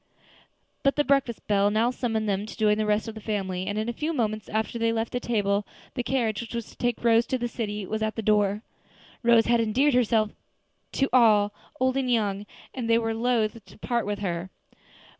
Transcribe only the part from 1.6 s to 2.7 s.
now summoned them to